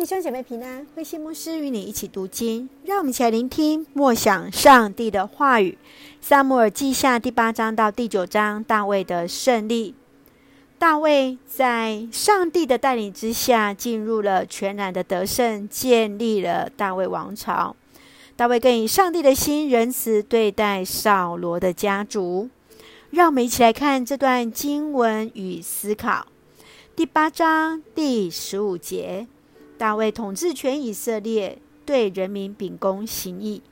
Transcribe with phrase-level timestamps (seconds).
[0.00, 5.76] 弟兄姐妹平安，慧馨牧师与你一起读经，让我们一起来聆听默想上帝的话语。
[6.22, 9.94] 撒母耳记下第八章到第九章，大卫的胜利。
[10.78, 17.76] 大卫在上帝的带领之下，进入了全然的得胜，建立了大卫王朝。
[18.36, 22.48] 大卫更以上帝的心仁慈对待扫罗的家族。
[23.10, 26.26] 让我们一起来看这段经文与思考。
[26.96, 29.26] 第八章第十五节。
[29.80, 33.62] 大卫统治全以色列，对人民秉公行义。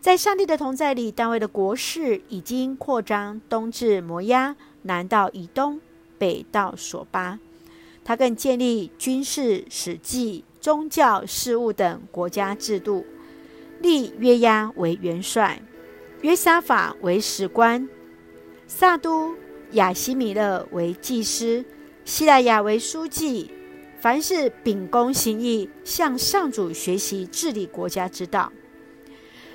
[0.00, 5.82] 在上帝的同在里，大卫的国势已经扩张，东至摩押，南到以东，
[6.16, 7.38] 北到索巴。
[8.02, 13.04] 他更建立军事、史记、宗教事务等国家制度，
[13.82, 15.60] 立约押为元帅，
[16.22, 17.86] 约沙法为史官，
[18.66, 19.34] 撒都
[19.72, 21.62] 亚希米勒为祭司，
[22.06, 23.50] 西莱亚为书记。
[24.04, 28.52] 凡是秉公行义，向上主学习治理国家之道。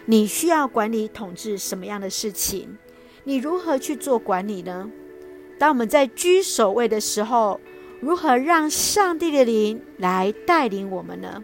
[0.05, 2.75] 你需要管理统治什么样的事情？
[3.25, 4.89] 你如何去做管理呢？
[5.59, 7.61] 当我们在居首位的时候，
[7.99, 11.43] 如何让上帝的灵来带领我们呢？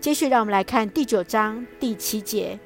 [0.00, 2.58] 接续，让我们来看第九章第七节：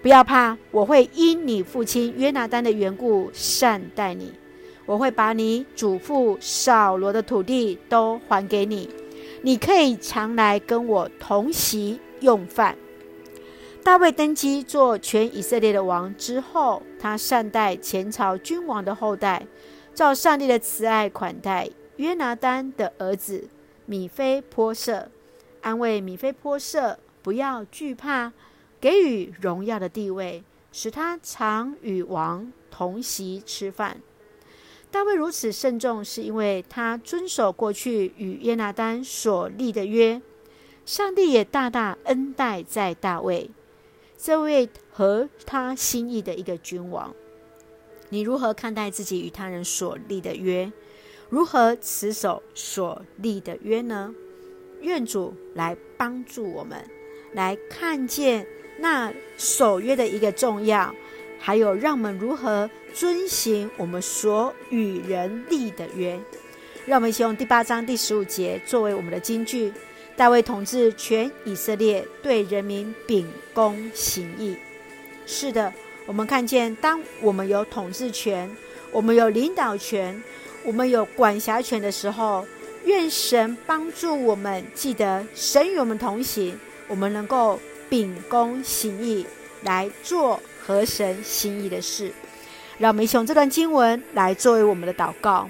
[0.00, 4.32] 不要怕，我会因你父亲约拿单的缘故善待你。
[4.86, 8.88] 我会把你祖父扫罗的土地都还给你，
[9.42, 12.76] 你可以常来跟我同席用饭。
[13.84, 19.46] 大卫登基做全以色列的王之后，他善待前朝君王的后代，
[19.94, 23.48] 照上帝的慈爱款待约拿单的儿子
[23.86, 25.10] 米非波设，
[25.62, 28.32] 安慰米非波设不要惧怕，
[28.80, 33.96] 给予荣耀的地位，使他常与王同席吃饭。
[34.92, 40.20] 大卫如此慎重，是因为他遵守过去与约拿丹所立的约。
[40.84, 43.50] 上帝也大大恩待在大卫
[44.18, 47.14] 这位合他心意的一个君王。
[48.10, 50.70] 你如何看待自己与他人所立的约？
[51.30, 54.14] 如何持守所立的约呢？
[54.82, 56.84] 愿主来帮助我们，
[57.32, 58.46] 来看见
[58.78, 60.94] 那守约的一个重要。
[61.44, 66.16] 还有，让我们如何遵行我们所与人立的约？
[66.86, 69.72] 让我们一起用第八章第十五节作为我们的金句。
[70.14, 74.56] 大卫统治全以色列，对人民秉公行义。
[75.26, 75.72] 是的，
[76.06, 78.48] 我们看见，当我们有统治权，
[78.92, 80.22] 我们有领导权，
[80.64, 82.46] 我们有管辖权的时候，
[82.84, 89.26] 愿神帮助我们，记得神与我们同行，我们能够秉公行义
[89.62, 90.40] 来做。
[90.64, 92.12] 合神心意的事，
[92.78, 95.48] 让我们用这段经文来作为我们的祷告。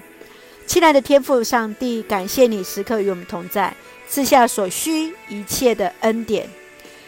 [0.65, 3.75] 亲爱的天父上帝，感谢你时刻与我们同在，
[4.07, 6.49] 赐下所需一切的恩典。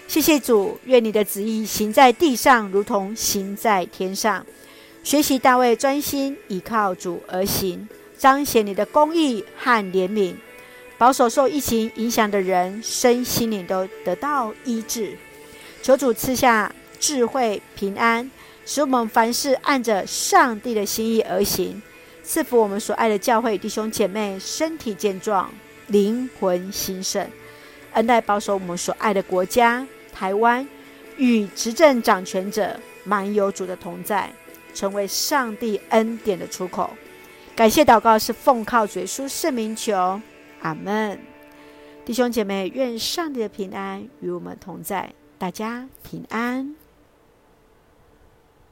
[0.08, 4.46] 谢谢主，愿你的旨意行在地上，如同行在天上。
[5.04, 7.88] 学习大卫专心倚靠主而行，
[8.18, 10.36] 彰显你的公义和怜悯，
[10.98, 15.18] 保守受疫情影响的人身心灵都得到医治。
[15.82, 16.72] 求主赐下。
[16.96, 18.30] 智慧平安，
[18.66, 21.82] 使我们凡事按着上帝的心意而行，
[22.24, 25.52] 赐福我们所爱的教会弟兄姐妹身体健壮，
[25.88, 27.28] 灵魂兴盛，
[27.94, 30.68] 恩待保守我们所爱的国家台湾，
[31.18, 34.32] 与执政掌权者满有主的同在，
[34.74, 36.90] 成为上帝恩典的出口。
[37.56, 40.20] 感谢祷告是奉靠主耶稣圣名求，
[40.62, 41.20] 阿门。
[42.04, 46.76] 弟兄姐妹，愿上帝的平安与我们同在，大家平安。